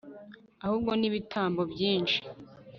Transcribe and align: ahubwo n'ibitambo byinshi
ahubwo 0.65 0.91
n'ibitambo 0.99 1.61
byinshi 1.71 2.19